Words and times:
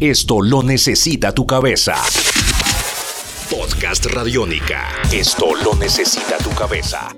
Esto 0.00 0.40
lo 0.40 0.62
necesita 0.62 1.34
tu 1.34 1.46
cabeza. 1.46 1.94
Podcast 3.50 4.06
Radiónica. 4.06 4.88
Esto 5.12 5.54
lo 5.62 5.74
necesita 5.74 6.38
tu 6.38 6.48
cabeza. 6.56 7.14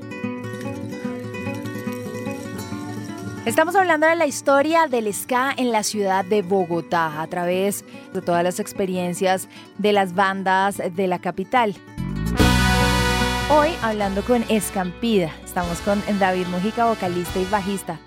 Estamos 3.46 3.76
hablando 3.76 4.08
de 4.08 4.16
la 4.16 4.26
historia 4.26 4.88
del 4.88 5.14
ska 5.14 5.54
en 5.56 5.71
la 5.71 5.84
ciudad 5.84 6.24
de 6.24 6.42
Bogotá 6.42 7.22
a 7.22 7.29
través 7.29 7.84
de 8.13 8.21
todas 8.21 8.42
las 8.42 8.58
experiencias 8.58 9.49
de 9.78 9.92
las 9.92 10.17
bandas 10.17 10.78
de 10.78 11.06
la 11.06 11.21
capital. 11.21 11.76
Hoy 13.49 13.69
hablando 13.83 14.24
con 14.24 14.44
Escampida. 14.49 15.30
Estamos 15.44 15.78
con 15.83 16.02
David 16.19 16.48
Mujica, 16.48 16.87
vocalista 16.87 17.38
y 17.38 17.45
bajista. 17.45 18.01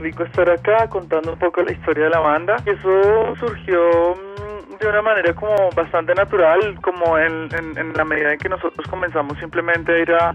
Rico 0.00 0.24
estar 0.24 0.48
acá 0.48 0.88
contando 0.88 1.32
un 1.32 1.38
poco 1.38 1.62
la 1.62 1.72
historia 1.72 2.04
de 2.04 2.10
la 2.10 2.20
banda. 2.20 2.56
Eso 2.64 3.36
surgió 3.38 4.14
mm, 4.14 4.78
de 4.78 4.88
una 4.88 5.02
manera 5.02 5.34
como 5.34 5.70
bastante 5.76 6.14
natural, 6.14 6.80
como 6.80 7.18
en, 7.18 7.48
la 7.94 8.04
medida 8.04 8.32
en 8.32 8.38
que 8.38 8.48
nosotros 8.48 8.86
comenzamos 8.88 9.38
simplemente 9.38 9.92
a 9.92 9.98
ir 9.98 10.12
a, 10.12 10.34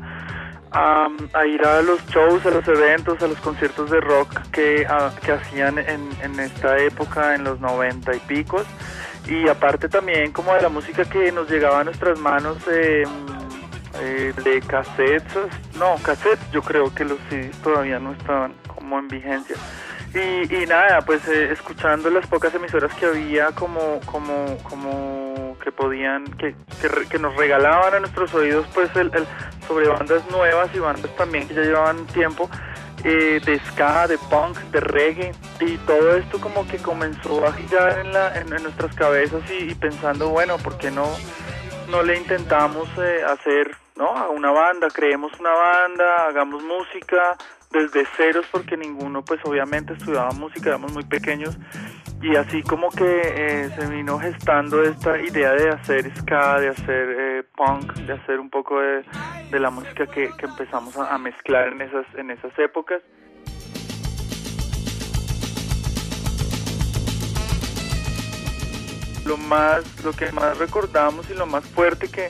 a, 0.71 1.45
ir 1.45 1.65
a 1.65 1.81
los 1.81 2.05
shows, 2.07 2.45
a 2.45 2.51
los 2.51 2.67
eventos, 2.67 3.21
a 3.23 3.27
los 3.27 3.39
conciertos 3.39 3.89
de 3.89 4.01
rock 4.01 4.39
que, 4.51 4.85
que 5.25 5.31
hacían 5.31 5.79
en, 5.79 6.39
esta 6.39 6.77
época, 6.77 7.33
en 7.35 7.43
los 7.43 7.59
noventa 7.59 8.15
y 8.15 8.19
picos 8.19 8.65
y 9.27 9.47
aparte 9.49 9.89
también 9.89 10.31
como 10.31 10.53
de 10.53 10.61
la 10.61 10.69
música 10.69 11.03
que 11.05 11.31
nos 11.31 11.49
llegaba 11.49 11.79
a 11.79 11.83
nuestras 11.83 12.19
manos 12.19 12.57
eh, 12.69 13.03
eh, 14.01 14.33
de 14.43 14.61
cassettes, 14.61 15.35
no, 15.79 15.95
cassettes 16.03 16.51
yo 16.51 16.61
creo 16.61 16.93
que 16.93 17.05
los 17.05 17.17
CDs 17.29 17.57
todavía 17.61 17.97
no 17.97 18.11
estaban 18.11 18.53
como 18.85 18.99
en 18.99 19.07
vigencia. 19.07 19.55
Y, 20.13 20.65
nada, 20.67 21.01
pues 21.01 21.27
eh, 21.27 21.51
escuchando 21.51 22.09
las 22.09 22.25
pocas 22.27 22.53
emisoras 22.53 22.93
que 22.93 23.05
había 23.05 23.47
como, 23.47 23.99
como, 24.05 24.57
como 24.63 25.57
que 25.61 25.71
podían, 25.71 26.23
que, 26.37 26.55
que, 27.09 27.19
nos 27.19 27.35
regalaban 27.35 27.95
a 27.95 27.99
nuestros 27.99 28.33
oídos 28.33 28.65
pues 28.73 28.95
el, 28.95 29.11
el, 29.13 29.25
sobre 29.67 29.89
bandas 29.89 30.23
nuevas 30.31 30.69
y 30.73 30.79
bandas 30.79 31.13
también 31.17 31.47
que 31.47 31.55
ya 31.55 31.63
llevaban 31.63 32.05
tiempo, 32.07 32.49
eh, 33.03 33.41
de 33.43 33.59
ska, 33.71 34.07
de 34.07 34.17
punk, 34.17 34.57
de 34.71 34.79
reggae 34.79 35.31
y 35.59 35.77
todo 35.79 36.15
esto 36.15 36.39
como 36.39 36.65
que 36.65 36.77
comenzó 36.77 37.45
a 37.45 37.51
girar 37.51 37.99
en, 37.99 38.13
la, 38.13 38.39
en, 38.39 38.49
nuestras 38.63 38.95
cabezas 38.95 39.41
y, 39.51 39.75
pensando, 39.75 40.29
bueno, 40.29 40.57
¿por 40.59 40.77
qué 40.77 40.91
no, 40.91 41.09
no 41.89 42.03
le 42.03 42.15
intentamos 42.17 42.87
eh, 42.99 43.21
hacer 43.27 43.75
¿no? 43.97 44.15
a 44.15 44.29
una 44.29 44.51
banda? 44.51 44.87
Creemos 44.93 45.37
una 45.41 45.51
banda, 45.51 46.27
hagamos 46.27 46.63
música 46.63 47.35
desde 47.75 48.05
ceros 48.15 48.45
porque 48.51 48.77
ninguno 48.77 49.23
pues 49.23 49.41
obviamente 49.43 49.93
estudiaba 49.93 50.31
música, 50.31 50.69
éramos 50.69 50.93
muy 50.93 51.03
pequeños 51.03 51.57
y 52.21 52.35
así 52.37 52.63
como 52.63 52.89
que 52.89 53.05
eh, 53.05 53.69
se 53.77 53.87
vino 53.87 54.17
gestando 54.17 54.81
esta 54.81 55.21
idea 55.21 55.51
de 55.51 55.69
hacer 55.69 56.11
ska, 56.17 56.59
de 56.59 56.69
hacer 56.69 57.15
eh, 57.19 57.43
punk, 57.55 57.93
de 57.93 58.13
hacer 58.13 58.39
un 58.39 58.49
poco 58.49 58.79
de, 58.79 59.59
la 59.59 59.69
música 59.69 60.07
que, 60.07 60.31
empezamos 60.41 60.97
a, 60.97 61.17
mezclar 61.17 61.67
en 61.73 61.81
esas, 61.81 62.05
en 62.15 62.31
esas 62.31 62.57
épocas. 62.57 63.01
Lo 69.25 69.37
más, 69.37 69.83
lo 70.03 70.13
que 70.13 70.31
más 70.31 70.57
recordamos 70.57 71.29
y 71.29 71.33
lo 71.33 71.45
más 71.45 71.65
fuerte 71.65 72.07
que, 72.09 72.29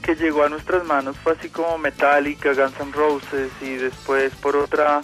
que 0.00 0.14
llegó 0.14 0.44
a 0.44 0.48
nuestras 0.48 0.84
manos 0.84 1.16
fue 1.18 1.32
así 1.32 1.48
como 1.48 1.78
Metallica, 1.78 2.54
Guns 2.54 2.80
N' 2.80 2.92
Roses 2.92 3.50
y 3.60 3.74
después 3.74 4.34
por 4.36 4.56
otra 4.56 5.00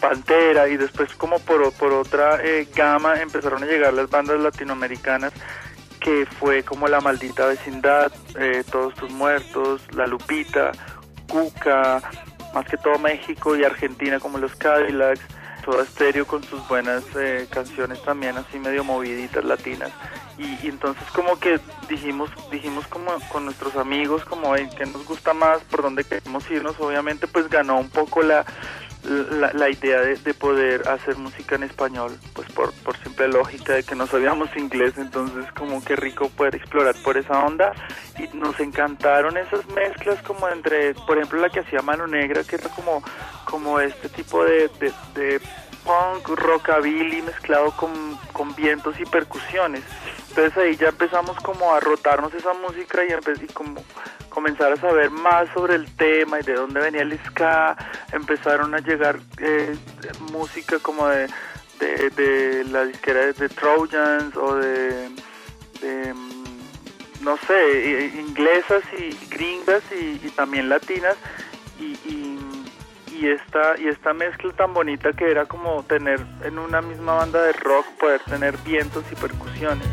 Pantera 0.00 0.68
y 0.68 0.76
después 0.76 1.14
como 1.14 1.38
por, 1.38 1.72
por 1.74 1.92
otra 1.92 2.40
eh, 2.42 2.66
gama 2.74 3.20
empezaron 3.20 3.62
a 3.62 3.66
llegar 3.66 3.94
las 3.94 4.10
bandas 4.10 4.40
latinoamericanas 4.40 5.32
que 6.00 6.26
fue 6.26 6.64
como 6.64 6.88
La 6.88 7.00
Maldita 7.00 7.46
Vecindad, 7.46 8.12
eh, 8.36 8.64
Todos 8.70 8.94
tus 8.94 9.10
Muertos, 9.12 9.82
La 9.94 10.06
Lupita, 10.08 10.72
Cuca, 11.28 12.02
más 12.52 12.66
que 12.66 12.76
todo 12.76 12.98
México 12.98 13.56
y 13.56 13.64
Argentina 13.64 14.18
como 14.18 14.38
los 14.38 14.56
Cadillacs, 14.56 15.22
todo 15.62 15.80
estéreo 15.82 16.26
con 16.26 16.42
sus 16.44 16.66
buenas 16.68 17.04
eh, 17.16 17.46
canciones 17.50 18.02
también 18.02 18.36
así 18.36 18.58
medio 18.58 18.84
moviditas 18.84 19.44
latinas. 19.44 19.90
Y, 20.38 20.66
entonces 20.66 21.04
como 21.14 21.38
que 21.38 21.60
dijimos 21.88 22.30
dijimos 22.50 22.86
como 22.88 23.10
con 23.30 23.44
nuestros 23.44 23.76
amigos 23.76 24.24
como 24.24 24.54
que 24.54 24.86
nos 24.86 25.04
gusta 25.04 25.34
más 25.34 25.60
por 25.64 25.82
dónde 25.82 26.04
queremos 26.04 26.50
irnos 26.50 26.74
obviamente 26.80 27.26
pues 27.26 27.48
ganó 27.48 27.78
un 27.78 27.90
poco 27.90 28.22
la 28.22 28.44
la, 29.04 29.68
idea 29.68 30.00
de, 30.00 30.34
poder 30.34 30.88
hacer 30.88 31.16
música 31.16 31.56
en 31.56 31.64
español, 31.64 32.16
pues 32.34 32.48
por, 32.52 32.72
por 32.84 32.96
simple 32.98 33.28
lógica 33.28 33.74
de 33.74 33.82
que 33.82 33.96
no 33.96 34.06
sabíamos 34.06 34.48
inglés, 34.56 34.94
entonces 34.96 35.44
como 35.56 35.84
que 35.84 35.96
rico 35.96 36.28
poder 36.30 36.54
explorar 36.54 36.94
por 37.02 37.16
esa 37.16 37.44
onda 37.44 37.72
nos 38.32 38.58
encantaron 38.60 39.36
esas 39.36 39.66
mezclas 39.68 40.20
como 40.22 40.48
entre, 40.48 40.94
por 40.94 41.16
ejemplo 41.16 41.40
la 41.40 41.50
que 41.50 41.60
hacía 41.60 41.82
Mano 41.82 42.06
Negra, 42.06 42.44
que 42.44 42.56
era 42.56 42.68
como, 42.70 43.02
como 43.44 43.80
este 43.80 44.08
tipo 44.08 44.44
de, 44.44 44.70
de, 45.14 45.40
punk, 45.84 46.28
rockabilly 46.28 47.22
mezclado 47.22 47.72
con, 47.72 48.16
con 48.32 48.54
vientos 48.54 48.98
y 49.00 49.04
percusiones. 49.04 49.82
Entonces 50.28 50.56
ahí 50.56 50.76
ya 50.76 50.88
empezamos 50.88 51.36
como 51.38 51.74
a 51.74 51.80
rotarnos 51.80 52.32
esa 52.34 52.54
música 52.54 53.04
y, 53.04 53.12
y 53.44 53.46
como 53.48 53.82
comenzar 54.32 54.72
a 54.72 54.76
saber 54.76 55.10
más 55.10 55.48
sobre 55.52 55.74
el 55.74 55.94
tema 55.94 56.40
y 56.40 56.42
de 56.42 56.54
dónde 56.54 56.80
venía 56.80 57.02
el 57.02 57.18
ska, 57.26 57.76
empezaron 58.12 58.74
a 58.74 58.78
llegar 58.78 59.18
eh, 59.38 59.76
música 60.32 60.78
como 60.78 61.06
de, 61.08 61.28
de, 61.78 62.64
la 62.70 62.84
disquera 62.84 63.32
de, 63.32 63.48
Trojans 63.48 64.36
o 64.36 64.54
de, 64.54 65.10
no 67.22 67.36
sé, 67.38 68.12
inglesas 68.16 68.82
y 68.98 69.16
gringas 69.28 69.82
y, 69.92 70.28
también 70.30 70.68
latinas 70.68 71.16
y, 71.78 71.92
y, 72.08 72.38
y, 73.12 73.28
esta, 73.28 73.78
y 73.78 73.88
esta 73.88 74.12
mezcla 74.12 74.52
tan 74.52 74.74
bonita 74.74 75.12
que 75.12 75.30
era 75.30 75.46
como 75.46 75.82
tener 75.84 76.20
en 76.44 76.58
una 76.58 76.82
misma 76.82 77.14
banda 77.14 77.42
de 77.42 77.52
rock, 77.52 77.86
poder 77.98 78.20
tener 78.22 78.56
vientos 78.58 79.04
y 79.10 79.14
percusiones. 79.14 79.86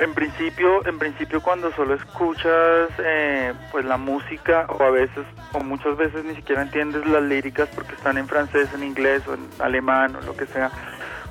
En 0.00 0.14
principio, 0.14 0.84
en 0.86 0.98
principio 0.98 1.42
cuando 1.42 1.70
solo 1.72 1.94
escuchas 1.94 2.90
eh, 2.98 3.52
pues 3.70 3.84
la 3.84 3.98
música 3.98 4.66
o 4.68 4.82
a 4.82 4.90
veces 4.90 5.26
o 5.52 5.60
muchas 5.60 5.96
veces 5.96 6.24
ni 6.24 6.34
siquiera 6.34 6.62
entiendes 6.62 7.06
las 7.06 7.22
líricas 7.22 7.68
porque 7.74 7.94
están 7.94 8.16
en 8.16 8.26
francés, 8.26 8.68
en 8.74 8.82
inglés 8.82 9.22
o 9.28 9.34
en 9.34 9.46
alemán 9.58 10.16
o 10.16 10.20
lo 10.22 10.36
que 10.36 10.46
sea, 10.46 10.70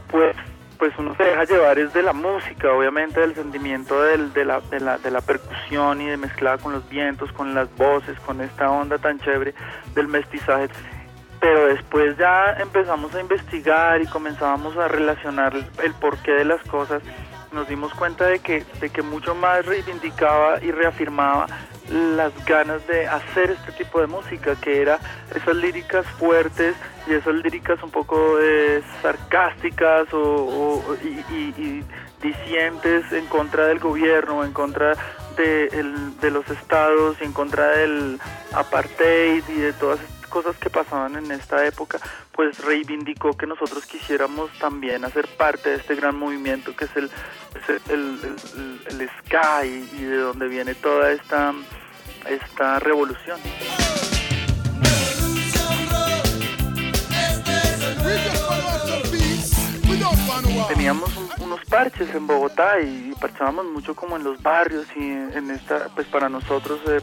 pues 0.10 0.36
pues 0.78 0.94
uno 0.98 1.14
se 1.16 1.24
deja 1.24 1.44
llevar 1.44 1.78
es 1.78 1.92
de 1.94 2.02
la 2.02 2.14
música, 2.14 2.72
obviamente 2.72 3.20
del 3.20 3.36
sentimiento 3.36 4.02
del, 4.02 4.32
de, 4.32 4.46
la, 4.46 4.62
de, 4.62 4.80
la, 4.80 4.98
de 4.98 5.12
la 5.12 5.20
percusión 5.20 6.02
y 6.02 6.08
de 6.08 6.16
mezclada 6.16 6.58
con 6.58 6.72
los 6.72 6.88
vientos, 6.88 7.34
con 7.34 7.54
las 7.54 7.76
voces, 7.76 8.18
con 8.22 8.40
esta 8.40 8.72
onda 8.72 8.98
tan 8.98 9.20
chévere 9.20 9.54
del 9.94 10.08
mestizaje. 10.08 10.70
Pero 11.42 11.68
después 11.68 12.18
ya 12.18 12.54
empezamos 12.54 13.14
a 13.14 13.20
investigar 13.20 14.02
y 14.02 14.08
comenzábamos 14.08 14.78
a 14.78 14.88
relacionar 14.88 15.54
el 15.84 15.94
porqué 15.96 16.32
de 16.32 16.46
las 16.46 16.62
cosas 16.64 17.02
nos 17.52 17.68
dimos 17.68 17.94
cuenta 17.94 18.26
de 18.26 18.40
que, 18.40 18.66
de 18.80 18.90
que 18.90 19.02
mucho 19.02 19.36
más 19.36 19.66
reivindicaba 19.66 20.62
y 20.64 20.72
reafirmaba 20.72 21.48
las 21.90 22.34
ganas 22.46 22.86
de 22.88 23.08
hacer 23.08 23.52
este 23.52 23.72
tipo 23.72 24.00
de 24.00 24.08
música, 24.08 24.56
que 24.62 24.82
era 24.82 25.00
esas 25.36 25.56
líricas 25.56 26.06
fuertes 26.20 26.76
y 27.08 27.14
esas 27.14 27.36
líricas 27.36 27.82
un 27.82 27.90
poco 27.90 28.40
eh, 28.40 28.82
sarcásticas 29.02 30.08
o, 30.14 30.96
y, 31.04 31.32
y, 31.34 31.84
dicientes 32.22 33.10
en 33.14 33.26
contra 33.28 33.68
del 33.68 33.80
gobierno, 33.80 34.44
en 34.44 34.52
contra 34.52 34.94
de, 35.38 35.70
de 36.20 36.32
los 36.32 36.48
estados, 36.50 37.16
y 37.22 37.24
en 37.24 37.32
contra 37.32 37.70
del 37.70 38.20
apartheid 38.52 39.42
y 39.48 39.62
de 39.62 39.72
todas 39.74 40.02
estas 40.02 40.19
cosas 40.30 40.56
que 40.58 40.70
pasaban 40.70 41.16
en 41.16 41.32
esta 41.32 41.66
época, 41.66 42.00
pues 42.32 42.60
reivindicó 42.64 43.36
que 43.36 43.46
nosotros 43.46 43.86
quisiéramos 43.86 44.52
también 44.60 45.04
hacer 45.04 45.28
parte 45.28 45.70
de 45.70 45.76
este 45.76 45.96
gran 45.96 46.18
movimiento 46.18 46.76
que 46.76 46.86
es 46.86 46.96
el, 46.96 47.12
el, 47.90 48.20
el, 48.88 49.10
Sky 49.20 49.90
y 49.98 50.04
de 50.04 50.18
donde 50.18 50.48
viene 50.48 50.76
toda 50.76 51.12
esta, 51.12 51.54
esta 52.28 52.80
revolución. 52.80 53.40
Teníamos 60.68 61.10
unos 61.40 61.60
parches 61.66 62.14
en 62.14 62.28
Bogotá 62.28 62.80
y 62.80 63.14
parchábamos 63.20 63.66
mucho 63.66 63.96
como 63.96 64.18
en 64.18 64.24
los 64.24 64.42
barrios 64.42 64.86
y 64.96 65.02
en 65.02 65.52
esta, 65.52 65.90
pues 65.96 66.08
para 66.08 66.30
nosotros 66.30 66.80
eh, 66.88 67.02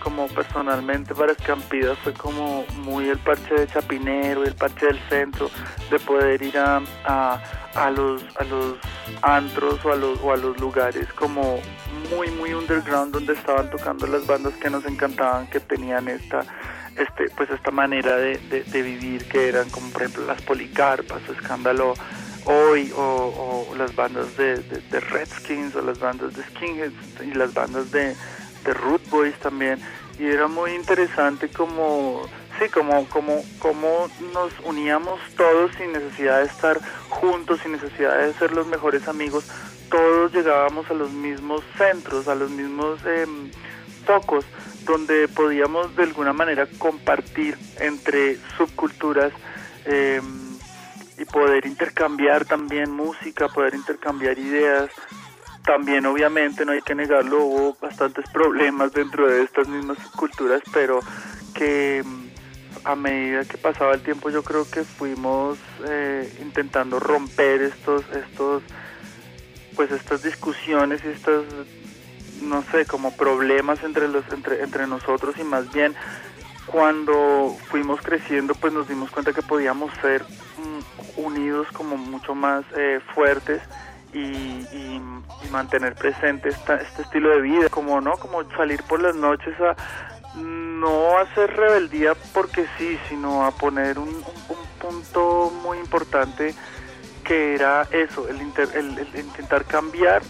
como 0.00 0.26
personalmente 0.28 1.14
para 1.14 1.32
Escampidas 1.32 1.98
fue 1.98 2.12
como 2.12 2.64
muy 2.82 3.08
el 3.08 3.18
parche 3.18 3.54
de 3.54 3.66
Chapinero 3.66 4.44
el 4.44 4.54
parche 4.54 4.86
del 4.86 4.98
centro, 5.08 5.50
de 5.90 5.98
poder 6.00 6.42
ir 6.42 6.58
a, 6.58 6.82
a, 7.04 7.90
los, 7.90 8.24
a 8.36 8.44
los 8.44 8.78
antros 9.22 9.84
o 9.84 9.92
a 9.92 9.96
los, 9.96 10.18
o 10.22 10.32
a 10.32 10.36
los 10.36 10.58
lugares 10.60 11.06
como 11.12 11.60
muy, 12.14 12.30
muy 12.32 12.52
underground 12.52 13.12
donde 13.12 13.34
estaban 13.34 13.70
tocando 13.70 14.06
las 14.06 14.26
bandas 14.26 14.54
que 14.54 14.70
nos 14.70 14.84
encantaban, 14.86 15.46
que 15.48 15.60
tenían 15.60 16.08
esta 16.08 16.44
este, 16.96 17.30
pues 17.36 17.48
esta 17.50 17.70
manera 17.70 18.16
de, 18.16 18.38
vivir 18.72 19.24
que 19.26 19.48
eran 19.48 19.70
como 19.70 19.90
por 19.90 20.02
ejemplo 20.02 20.26
las 20.26 20.42
Policarpas 20.42 21.20
o 21.28 21.32
Escándalo 21.32 21.94
Hoy 22.46 22.90
o, 22.96 23.66
las 23.76 23.94
bandas 23.94 24.36
de, 24.36 24.62
Redskins 25.10 25.74
o 25.76 25.82
las 25.82 25.98
bandas 25.98 26.34
de 26.34 26.42
Skinheads 26.42 27.22
y 27.22 27.34
las 27.34 27.52
bandas 27.52 27.90
de, 27.90 28.16
de 28.64 28.74
Root 28.74 29.08
Boys 29.10 29.36
también 29.38 29.80
y 30.18 30.26
era 30.26 30.48
muy 30.48 30.72
interesante 30.72 31.48
como 31.48 32.22
sí 32.58 32.68
como 32.68 33.06
como 33.08 33.42
como 33.58 34.08
nos 34.32 34.52
uníamos 34.64 35.20
todos 35.36 35.72
sin 35.76 35.92
necesidad 35.92 36.40
de 36.40 36.46
estar 36.46 36.80
juntos 37.08 37.60
sin 37.62 37.72
necesidad 37.72 38.18
de 38.18 38.32
ser 38.34 38.52
los 38.52 38.66
mejores 38.66 39.08
amigos 39.08 39.44
todos 39.90 40.32
llegábamos 40.32 40.90
a 40.90 40.94
los 40.94 41.10
mismos 41.10 41.62
centros 41.76 42.28
a 42.28 42.34
los 42.34 42.50
mismos 42.50 43.00
eh, 43.06 43.26
focos 44.04 44.44
donde 44.84 45.28
podíamos 45.28 45.94
de 45.96 46.04
alguna 46.04 46.32
manera 46.32 46.66
compartir 46.78 47.56
entre 47.78 48.38
subculturas 48.56 49.32
em, 49.84 50.50
y 51.18 51.24
poder 51.24 51.66
intercambiar 51.66 52.44
también 52.44 52.90
música, 52.90 53.48
poder 53.48 53.74
intercambiar 53.74 54.38
ideas. 54.38 54.90
También 55.70 56.04
obviamente, 56.04 56.64
no 56.64 56.72
hay 56.72 56.82
que 56.82 56.96
negarlo, 56.96 57.44
hubo 57.44 57.76
bastantes 57.80 58.28
problemas 58.30 58.92
dentro 58.92 59.28
de 59.28 59.44
estas 59.44 59.68
mismas 59.68 59.98
subculturas, 59.98 60.60
pero 60.72 60.98
que 61.54 61.98
em, 61.98 62.28
a 62.82 62.96
medida 62.96 63.44
que 63.44 63.56
pasaba 63.56 63.94
el 63.94 64.02
tiempo 64.02 64.30
yo 64.30 64.42
creo 64.42 64.68
que 64.68 64.82
fuimos 64.82 65.58
eh, 65.86 66.28
intentando 66.42 66.98
romper 66.98 67.62
estos, 67.62 68.02
estos, 68.10 68.64
pues 69.76 69.92
estas 69.92 70.24
discusiones 70.24 71.02
y 71.04 71.08
estas 71.10 71.44
no 72.42 72.64
sé, 72.72 72.84
como 72.84 73.16
problemas 73.16 73.84
entre, 73.84 74.08
los, 74.08 74.24
entre, 74.32 74.64
entre 74.64 74.88
nosotros 74.88 75.36
y 75.38 75.44
más 75.44 75.72
bien 75.72 75.94
cuando 76.66 77.56
fuimos 77.70 78.00
creciendo 78.00 78.56
pues 78.56 78.72
nos 78.72 78.88
dimos 78.88 79.08
cuenta 79.12 79.32
que 79.32 79.42
podíamos 79.42 79.92
ser 80.02 80.24
mm, 80.24 81.20
unidos 81.20 81.68
como 81.72 81.96
mucho 81.96 82.34
más 82.34 82.64
eh, 82.76 82.98
fuertes 83.14 83.62
y, 84.12 85.00
mantener 85.50 85.96
presente 85.96 86.50
esta, 86.50 86.76
este 86.76 87.02
estilo 87.02 87.30
de 87.30 87.40
vida, 87.40 87.68
como 87.70 88.00
no, 88.00 88.12
como 88.12 88.48
salir 88.52 88.80
por 88.84 89.02
las 89.02 89.16
noches 89.16 89.52
a 89.60 89.74
no 90.36 91.18
hacer 91.18 91.56
rebeldía 91.56 92.14
porque 92.32 92.66
sí, 92.78 92.96
sino 93.08 93.44
a 93.44 93.50
poner 93.50 93.98
un, 93.98 94.22
punto 94.80 95.52
muy 95.62 95.78
importante 95.78 96.54
que 97.24 97.54
era 97.54 97.82
eso, 97.90 98.28
el, 98.28 98.40
el 98.40 99.20
intentar 99.20 99.66
cambiar 99.66 100.22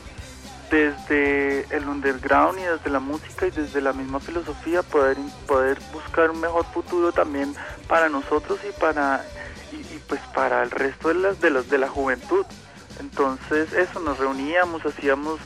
desde 0.70 1.66
el 1.76 1.88
underground 1.88 2.58
y 2.58 2.62
desde 2.62 2.90
la 2.90 3.00
música 3.00 3.46
y 3.46 3.50
desde 3.50 3.80
la 3.80 3.92
misma 3.92 4.20
filosofía 4.20 4.82
poder 4.82 5.16
poder 5.46 5.78
buscar 5.92 6.30
un 6.30 6.40
mejor 6.40 6.64
futuro 6.66 7.12
también 7.12 7.54
para 7.88 8.08
nosotros 8.08 8.60
y 8.68 8.80
para 8.80 9.24
y, 9.72 9.98
pues 10.08 10.20
para 10.34 10.62
el 10.62 10.70
resto 10.70 11.08
de 11.08 11.14
las 11.14 11.40
de 11.40 11.50
los 11.50 11.68
de 11.68 11.78
la 11.78 11.88
juventud 11.88 12.46
entonces 13.00 13.72
eso 13.72 14.00
nos 14.00 14.18
reuníamos 14.18 14.84
hacíamos 14.86 15.40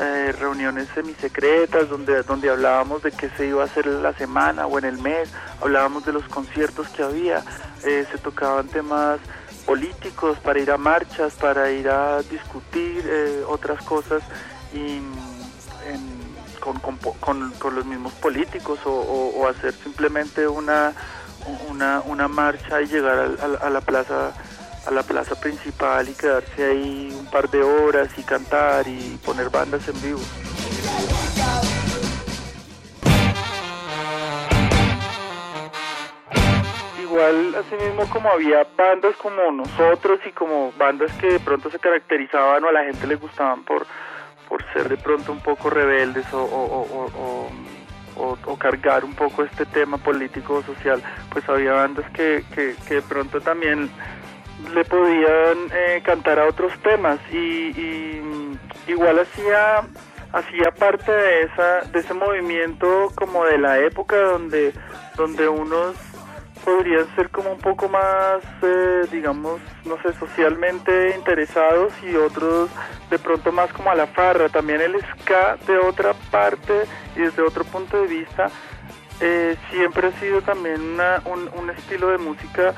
eh, 0.00 0.32
reuniones 0.38 0.88
semisecretas 0.94 1.88
donde 1.88 2.22
donde 2.22 2.48
hablábamos 2.48 3.02
de 3.02 3.12
qué 3.12 3.28
se 3.36 3.46
iba 3.46 3.62
a 3.62 3.66
hacer 3.66 3.86
la 3.86 4.12
semana 4.14 4.66
o 4.66 4.78
en 4.78 4.84
el 4.84 4.98
mes 4.98 5.28
hablábamos 5.60 6.06
de 6.06 6.12
los 6.12 6.24
conciertos 6.24 6.88
que 6.88 7.02
había 7.02 7.44
eh, 7.84 8.06
se 8.10 8.18
tocaban 8.18 8.68
temas 8.68 9.20
políticos 9.66 10.38
para 10.38 10.58
ir 10.60 10.70
a 10.70 10.78
marchas 10.78 11.34
para 11.34 11.70
ir 11.70 11.88
a 11.88 12.22
discutir 12.22 13.04
eh, 13.06 13.42
otras 13.46 13.82
cosas 13.82 14.22
y 14.72 15.00
con, 16.60 16.78
con, 16.78 17.50
con, 17.52 17.74
los 17.74 17.86
mismos 17.86 18.12
políticos 18.14 18.78
o, 18.84 19.48
hacer 19.48 19.72
simplemente 19.72 20.46
una, 20.46 20.92
una, 21.68 22.00
una 22.02 22.28
marcha 22.28 22.80
y 22.82 22.86
llegar 22.86 23.36
a, 23.60 23.70
la 23.70 23.80
plaza 23.80 24.32
a 24.86 24.90
la 24.90 25.02
plaza 25.02 25.38
principal 25.38 26.08
y 26.08 26.14
quedarse 26.14 26.64
ahí 26.64 27.14
un 27.18 27.26
par 27.26 27.50
de 27.50 27.62
horas 27.62 28.08
y 28.16 28.22
cantar 28.22 28.86
y 28.88 29.18
poner 29.24 29.50
bandas 29.50 29.86
en 29.88 30.02
vivo. 30.02 30.20
Igual, 37.02 37.54
así 37.56 37.74
mismo 37.84 38.08
como 38.10 38.30
había 38.30 38.66
bandas 38.76 39.16
como 39.16 39.50
nosotros 39.52 40.20
y 40.26 40.32
como 40.32 40.72
bandas 40.78 41.12
que 41.14 41.32
de 41.32 41.40
pronto 41.40 41.70
se 41.70 41.78
caracterizaban 41.78 42.62
o 42.64 42.68
a 42.68 42.72
la 42.72 42.84
gente 42.84 43.06
le 43.06 43.16
gustaban 43.16 43.64
por 43.64 43.86
por 44.50 44.64
ser 44.72 44.88
de 44.88 44.96
pronto 44.96 45.30
un 45.30 45.38
poco 45.40 45.70
rebeldes 45.70 46.26
o, 46.32 47.48
cargar 48.58 49.04
un 49.04 49.14
poco 49.14 49.44
este 49.44 49.64
tema 49.64 49.96
político 49.96 50.56
o 50.56 50.62
social, 50.62 51.00
pues 51.32 51.48
había 51.48 51.72
bandas 51.72 52.04
que, 52.10 52.44
de 52.54 53.02
pronto 53.02 53.40
también 53.40 53.88
le 54.74 54.84
podían 54.84 55.58
eh, 55.72 56.02
cantar 56.04 56.38
a 56.38 56.46
otros 56.46 56.72
temas 56.82 57.18
y, 57.32 58.20
igual 58.86 59.18
hacía 59.18 59.82
hacía 60.32 60.70
parte 60.78 61.10
de 61.10 61.42
esa 61.42 61.80
de 61.90 62.00
ese 62.00 62.14
movimiento 62.14 63.10
como 63.16 63.44
de 63.44 63.58
la 63.58 63.78
época 63.78 64.16
donde 64.16 64.72
donde 65.16 65.48
unos 65.48 65.96
podrían 66.64 67.06
ser 67.16 67.30
como 67.30 67.52
un 67.52 67.58
poco 67.58 67.88
más, 67.88 68.42
eh, 68.62 69.06
digamos, 69.10 69.60
no 69.84 69.96
sé, 70.02 70.12
socialmente 70.18 71.14
interesados 71.16 71.92
y 72.02 72.14
otros 72.16 72.68
de 73.10 73.18
pronto 73.18 73.50
más 73.50 73.72
como 73.72 73.90
a 73.90 73.94
la 73.94 74.06
farra. 74.06 74.48
También 74.48 74.80
el 74.80 74.96
ska 75.00 75.56
de 75.66 75.78
otra 75.78 76.12
parte 76.30 76.84
y 77.16 77.20
desde 77.20 77.42
otro 77.42 77.64
punto 77.64 78.00
de 78.02 78.06
vista 78.06 78.50
eh, 79.20 79.56
siempre 79.70 80.08
ha 80.08 80.20
sido 80.20 80.42
también 80.42 80.80
un, 81.24 81.50
un 81.58 81.70
estilo 81.70 82.08
de 82.08 82.18
música 82.18 82.74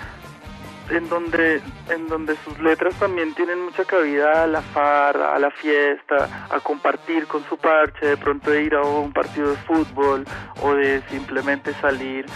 en 0.92 1.08
donde 1.08 1.60
en 1.88 2.08
donde 2.08 2.36
sus 2.44 2.58
letras 2.60 2.94
también 2.98 3.34
tienen 3.34 3.60
mucha 3.64 3.84
cabida 3.84 4.44
a 4.44 4.46
la 4.46 4.62
farra, 4.62 5.34
a 5.34 5.38
la 5.38 5.50
fiesta, 5.50 6.46
a 6.50 6.60
compartir 6.60 7.26
con 7.26 7.42
su 7.44 7.56
parche, 7.56 8.06
de 8.06 8.16
pronto 8.16 8.54
ir 8.54 8.74
a 8.74 8.82
un 8.82 9.12
partido 9.12 9.50
de 9.50 9.56
fútbol 9.58 10.24
o 10.62 10.74
de 10.74 11.02
simplemente 11.08 11.72
salir 11.74 12.26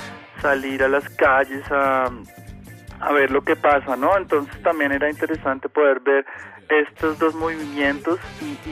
salir 0.40 0.82
a 0.82 0.88
las 0.88 1.08
calles 1.10 1.64
a, 1.70 2.10
a 3.00 3.12
ver 3.12 3.30
lo 3.30 3.42
que 3.42 3.56
pasa, 3.56 3.96
¿no? 3.96 4.16
Entonces 4.16 4.62
también 4.62 4.92
era 4.92 5.10
interesante 5.10 5.68
poder 5.68 6.00
ver 6.00 6.26
estos 6.68 7.18
dos 7.18 7.34
movimientos 7.34 8.18
y, 8.40 8.70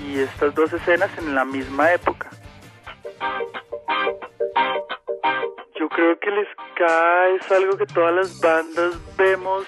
y, 0.00 0.20
estas 0.20 0.54
dos 0.54 0.72
escenas 0.72 1.10
en 1.18 1.34
la 1.34 1.44
misma 1.44 1.92
época. 1.92 2.30
Yo 5.78 5.88
creo 5.88 6.18
que 6.18 6.28
el 6.30 6.38
ska 6.76 7.28
es 7.28 7.50
algo 7.50 7.76
que 7.76 7.86
todas 7.86 8.14
las 8.14 8.40
bandas 8.40 8.94
vemos 9.16 9.64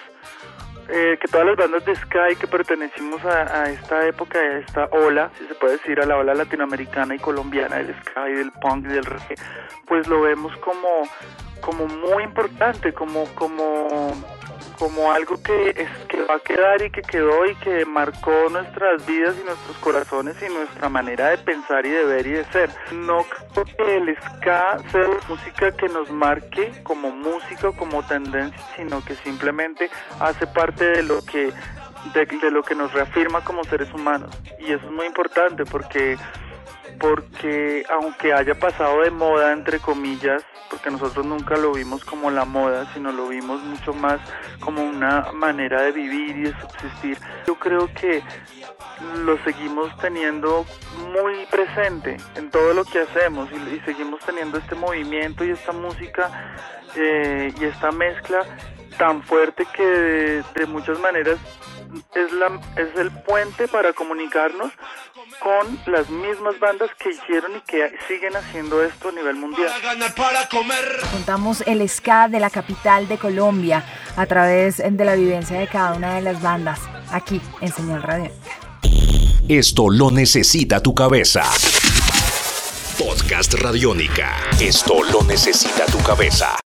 eh, 0.91 1.19
que 1.21 1.29
todas 1.29 1.47
las 1.47 1.57
bandas 1.57 1.85
de 1.85 1.95
Sky 1.95 2.37
que 2.39 2.47
pertenecimos 2.47 3.23
a, 3.25 3.71
esta 3.71 4.07
época, 4.07 4.39
a 4.39 4.59
esta 4.59 4.87
ola, 4.87 5.31
si 5.39 5.47
se 5.47 5.55
puede 5.55 5.75
decir, 5.75 6.01
a 6.01 6.07
la 6.07 6.17
ola 6.17 6.35
latinoamericana 6.35 7.15
y 7.15 7.19
colombiana 7.19 7.77
del 7.77 7.95
Sky, 8.01 8.33
del 8.35 8.51
punk 8.53 8.87
y 8.87 8.95
del 8.95 9.05
reggae, 9.05 9.37
pues 9.87 10.09
lo 10.09 10.23
vemos 10.23 10.57
como, 10.59 10.89
como 11.61 11.87
muy 11.87 12.23
importante, 12.23 12.95
como, 12.95 13.27
como 13.35 14.15
como 14.79 15.11
algo 15.11 15.43
que, 15.43 15.71
es, 15.71 15.91
que 16.19 16.25
va 16.25 16.35
a 16.35 16.41
quedar 16.41 16.83
y 16.83 16.91
que 16.91 17.03
quedó 17.03 17.47
y 17.47 17.55
que 17.57 17.85
marcó 17.85 18.49
nuestras 18.51 19.07
vidas 19.07 19.37
y 19.41 19.45
nuestros 19.45 19.77
corazones 19.79 20.37
y 20.43 20.53
nuestra 20.53 20.89
manera 20.89 21.29
de 21.29 21.39
pensar 21.39 21.87
y 21.87 21.91
de 21.91 22.05
ver 22.05 22.27
y 22.27 22.33
de 22.33 22.45
ser. 22.47 22.71
No 22.93 23.25
creo 23.53 23.65
que 23.65 23.97
el 23.97 24.17
ska 24.17 24.79
sea 24.91 25.09
música 25.29 25.71
que 25.77 25.89
nos 25.89 26.11
marque 26.11 26.73
como 26.83 27.11
música 27.11 27.71
como 27.73 28.03
tendencia, 28.03 28.61
sino 28.77 29.05
que 29.05 29.15
simplemente 29.17 29.91
hace 30.19 30.47
parte 30.49 30.85
de 30.91 31.03
lo 31.05 31.25
que 31.25 31.53
de, 32.15 32.27
de 32.27 32.51
lo 32.51 32.63
que 32.63 32.75
nos 32.75 32.93
reafirma 32.93 33.45
como 33.45 33.63
seres 33.65 33.93
humanos. 33.95 34.31
Y 34.59 34.73
eso 34.73 34.85
es 34.87 34.91
muy 34.91 35.07
importante 35.07 35.65
porque 35.67 36.17
porque 37.01 37.85
aunque 37.91 38.33
haya 38.33 38.55
pasado 38.55 39.03
de 39.03 39.11
moda, 39.11 39.53
entre 39.53 39.79
comillas, 39.79 40.43
porque 40.71 40.91
nosotros 40.91 41.25
nunca 41.25 41.57
lo 41.57 41.73
vimos 41.73 42.05
como 42.05 42.31
la 42.31 42.45
moda, 42.45 42.93
sino 42.93 43.13
lo 43.13 43.29
vimos 43.29 43.63
mucho 43.63 43.93
más 43.93 44.21
como 44.61 44.83
una 44.83 45.33
manera 45.33 45.83
de 45.83 45.93
vivir 45.93 46.37
y 46.37 46.43
de 46.43 46.61
subsistir, 46.61 47.19
yo 47.47 47.55
creo 47.57 47.89
que 47.95 48.23
lo 49.25 49.39
seguimos 49.45 49.97
teniendo 49.99 50.67
muy 51.13 51.47
presente 51.51 52.17
en 52.35 52.51
todo 52.51 52.75
lo 52.75 52.85
que 52.85 53.01
hacemos 53.01 53.49
y, 53.53 53.81
seguimos 53.81 54.21
teniendo 54.25 54.59
este 54.59 54.75
movimiento 54.75 55.45
y 55.45 55.51
esta 55.51 55.73
música 55.73 56.57
eh, 56.97 57.53
y 57.59 57.65
esta 57.65 57.93
mezcla 57.93 58.45
tan 58.99 59.23
fuerte 59.23 59.65
que 59.75 60.43
de 60.55 60.67
muchas 60.67 60.99
maneras 60.99 61.39
es, 62.15 62.33
la, 62.33 62.61
es 62.77 62.99
el 62.99 63.11
puente 63.11 63.69
para 63.69 63.93
comunicarnos 63.93 64.73
con 65.41 65.79
las 65.93 66.09
mismas 66.11 66.59
bandas 66.59 66.91
que 66.99 67.11
hicieron 67.11 67.57
y 67.57 67.61
que 67.61 67.93
siguen 68.07 68.37
haciendo 68.37 68.83
esto 68.83 69.09
a 69.09 69.13
nivel 69.13 69.37
mundial. 69.37 69.71
Contamos 71.13 71.63
el 71.67 71.89
ska 71.89 72.29
de 72.29 72.41
la 72.41 72.51
capital 72.51 73.09
de 73.09 73.19
Colombia 73.19 73.85
a 74.17 74.27
través 74.27 74.79
de 74.79 75.05
la 75.05 75.15
vivencia 75.15 75.59
de 75.59 75.69
cada 75.69 75.95
una 75.95 76.15
de 76.15 76.23
las 76.23 76.43
bandas 76.43 76.81
aquí 77.13 77.41
en 77.61 77.73
Señal 77.73 78.03
Radio. 78.03 78.31
Esto 79.49 79.89
lo 79.89 80.11
necesita 80.11 80.83
tu 80.83 80.95
cabeza. 80.95 81.43
Podcast 82.99 83.55
Radiónica. 83.55 84.37
Esto 84.61 85.03
lo 85.05 85.23
necesita 85.23 85.87
tu 85.87 85.99
cabeza. 85.99 86.49